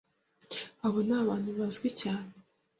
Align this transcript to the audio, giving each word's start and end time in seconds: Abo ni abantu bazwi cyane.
Abo 0.85 0.99
ni 1.07 1.13
abantu 1.21 1.49
bazwi 1.57 1.89
cyane. 2.01 2.31